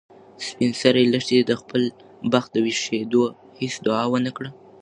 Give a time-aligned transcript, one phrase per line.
[0.47, 1.81] سپین سرې لښتې ته د خپل
[2.31, 3.23] بخت د ویښېدو
[3.59, 4.49] هیڅ دعا ونه کړه.